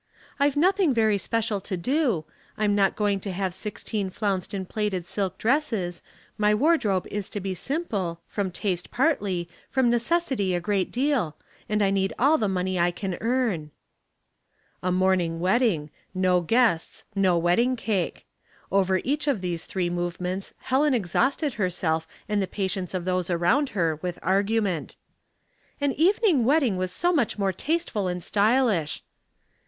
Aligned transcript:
I've 0.39 0.57
nothing 0.57 0.95
very 0.95 1.19
special 1.19 1.61
to 1.61 1.77
do. 1.77 2.25
I'm 2.57 2.73
not 2.73 2.95
going 2.95 3.19
to 3.19 3.31
have 3.33 3.53
sixteen 3.53 4.09
flounced 4.09 4.51
and 4.51 4.67
plaited 4.67 5.05
silk 5.05 5.37
dresses. 5.37 6.01
My 6.39 6.55
wardrobe 6.55 7.05
is 7.11 7.29
to 7.29 7.39
be 7.39 7.53
simple, 7.53 8.19
from 8.27 8.49
358 8.49 8.49
A 8.49 8.49
New 8.49 9.45
Start. 9.45 10.33
359 10.39 10.57
taste 10.57 10.57
partly, 10.57 10.57
from 10.57 10.57
necessity 10.57 10.57
a 10.57 10.59
great 10.59 10.91
deal; 10.91 11.35
and 11.69 11.81
1 11.81 11.93
need 11.93 12.13
all 12.17 12.39
the 12.39 12.47
money 12.49 12.79
I 12.79 12.89
can 12.89 13.15
earn." 13.21 13.69
A 14.81 14.91
morning 14.91 15.39
wedding, 15.39 15.91
no 16.15 16.41
guests, 16.41 17.05
no 17.13 17.37
wedding 17.37 17.75
cake. 17.75 18.25
Over 18.71 19.01
each 19.03 19.27
of 19.27 19.41
these 19.41 19.65
three 19.65 19.91
movements 19.91 20.55
Helen 20.61 20.95
exhausted 20.95 21.53
herself 21.53 22.07
and 22.27 22.41
the 22.41 22.47
patience 22.47 22.95
of 22.95 23.05
those 23.05 23.29
around 23.29 23.69
her 23.77 23.99
with 24.01 24.17
argument. 24.23 24.95
"An 25.79 25.93
eveningr 25.93 26.41
wedding: 26.41 26.75
was 26.75 26.91
so 26.91 27.13
much 27.13 27.37
more 27.37 27.53
tasteful 27.53 28.07
and 28.07 28.23
stylish." 28.23 29.03